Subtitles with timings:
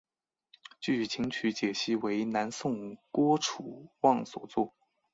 [0.79, 4.73] 据琴曲解析为南宋郭楚望所作。